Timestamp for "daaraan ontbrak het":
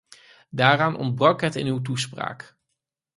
0.49-1.55